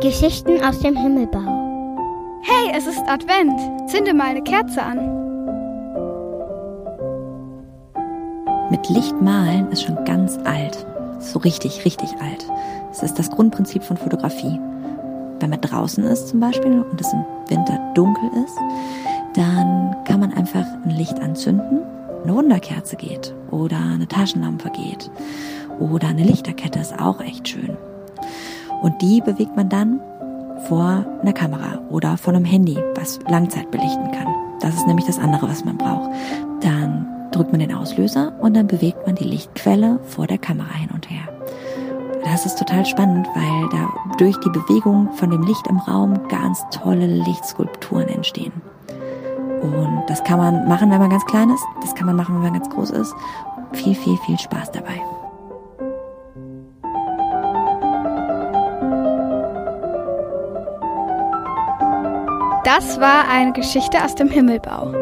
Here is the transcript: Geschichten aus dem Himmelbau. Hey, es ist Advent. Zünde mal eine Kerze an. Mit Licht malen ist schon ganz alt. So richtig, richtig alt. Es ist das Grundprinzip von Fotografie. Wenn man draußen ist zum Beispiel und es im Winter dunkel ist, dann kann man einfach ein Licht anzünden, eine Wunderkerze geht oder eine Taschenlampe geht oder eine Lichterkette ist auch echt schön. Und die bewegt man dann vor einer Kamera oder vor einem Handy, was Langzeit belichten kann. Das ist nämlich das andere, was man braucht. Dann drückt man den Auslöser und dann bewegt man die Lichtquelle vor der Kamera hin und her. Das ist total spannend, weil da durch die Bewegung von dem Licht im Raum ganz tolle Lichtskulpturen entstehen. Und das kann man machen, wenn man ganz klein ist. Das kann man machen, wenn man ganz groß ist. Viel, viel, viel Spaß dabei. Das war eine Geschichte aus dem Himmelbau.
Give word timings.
Geschichten 0.00 0.62
aus 0.62 0.80
dem 0.80 0.94
Himmelbau. 0.94 1.40
Hey, 2.42 2.70
es 2.76 2.86
ist 2.86 3.02
Advent. 3.08 3.58
Zünde 3.88 4.12
mal 4.12 4.26
eine 4.26 4.42
Kerze 4.42 4.82
an. 4.82 4.98
Mit 8.70 8.86
Licht 8.90 9.18
malen 9.22 9.70
ist 9.72 9.84
schon 9.84 10.04
ganz 10.04 10.38
alt. 10.44 10.86
So 11.18 11.38
richtig, 11.38 11.86
richtig 11.86 12.10
alt. 12.20 12.46
Es 12.90 13.02
ist 13.02 13.18
das 13.18 13.30
Grundprinzip 13.30 13.82
von 13.82 13.96
Fotografie. 13.96 14.60
Wenn 15.40 15.48
man 15.48 15.62
draußen 15.62 16.04
ist 16.04 16.28
zum 16.28 16.40
Beispiel 16.40 16.82
und 16.82 17.00
es 17.00 17.12
im 17.14 17.24
Winter 17.48 17.80
dunkel 17.94 18.28
ist, 18.44 18.58
dann 19.34 19.96
kann 20.04 20.20
man 20.20 20.34
einfach 20.34 20.66
ein 20.84 20.90
Licht 20.90 21.18
anzünden, 21.20 21.80
eine 22.22 22.34
Wunderkerze 22.34 22.96
geht 22.96 23.34
oder 23.50 23.78
eine 23.78 24.06
Taschenlampe 24.06 24.70
geht 24.70 25.10
oder 25.80 26.08
eine 26.08 26.24
Lichterkette 26.24 26.80
ist 26.80 26.98
auch 26.98 27.22
echt 27.22 27.48
schön. 27.48 27.78
Und 28.82 29.00
die 29.02 29.20
bewegt 29.20 29.56
man 29.56 29.68
dann 29.68 30.00
vor 30.68 31.04
einer 31.22 31.32
Kamera 31.32 31.78
oder 31.90 32.16
vor 32.16 32.34
einem 32.34 32.44
Handy, 32.44 32.78
was 32.94 33.18
Langzeit 33.28 33.70
belichten 33.70 34.10
kann. 34.12 34.34
Das 34.60 34.74
ist 34.74 34.86
nämlich 34.86 35.06
das 35.06 35.18
andere, 35.18 35.48
was 35.48 35.64
man 35.64 35.76
braucht. 35.76 36.10
Dann 36.60 37.06
drückt 37.30 37.52
man 37.52 37.60
den 37.60 37.74
Auslöser 37.74 38.32
und 38.40 38.54
dann 38.56 38.66
bewegt 38.66 39.06
man 39.06 39.14
die 39.14 39.24
Lichtquelle 39.24 40.00
vor 40.04 40.26
der 40.26 40.38
Kamera 40.38 40.72
hin 40.74 40.90
und 40.94 41.10
her. 41.10 41.28
Das 42.24 42.44
ist 42.44 42.58
total 42.58 42.84
spannend, 42.84 43.28
weil 43.34 43.68
da 43.70 43.88
durch 44.16 44.36
die 44.40 44.50
Bewegung 44.50 45.12
von 45.12 45.30
dem 45.30 45.42
Licht 45.42 45.66
im 45.68 45.78
Raum 45.78 46.26
ganz 46.28 46.64
tolle 46.70 47.06
Lichtskulpturen 47.06 48.08
entstehen. 48.08 48.52
Und 49.62 50.04
das 50.08 50.24
kann 50.24 50.38
man 50.38 50.66
machen, 50.68 50.90
wenn 50.90 50.98
man 50.98 51.10
ganz 51.10 51.24
klein 51.26 51.50
ist. 51.50 51.64
Das 51.82 51.94
kann 51.94 52.06
man 52.06 52.16
machen, 52.16 52.34
wenn 52.34 52.42
man 52.42 52.54
ganz 52.54 52.68
groß 52.70 52.90
ist. 52.90 53.14
Viel, 53.72 53.94
viel, 53.94 54.16
viel 54.18 54.38
Spaß 54.38 54.72
dabei. 54.72 55.00
Das 62.66 62.98
war 62.98 63.28
eine 63.28 63.52
Geschichte 63.52 64.02
aus 64.04 64.16
dem 64.16 64.28
Himmelbau. 64.28 64.92